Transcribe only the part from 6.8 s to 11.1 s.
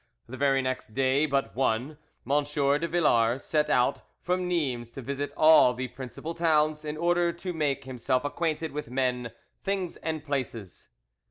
in order to make himself acquainted with men, things, and places.